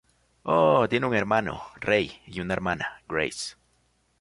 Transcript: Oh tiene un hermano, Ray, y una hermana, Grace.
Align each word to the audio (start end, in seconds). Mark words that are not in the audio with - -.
Oh 0.47 0.89
tiene 0.89 1.05
un 1.05 1.13
hermano, 1.13 1.61
Ray, 1.79 2.23
y 2.25 2.39
una 2.39 2.55
hermana, 2.55 3.03
Grace. 3.07 3.55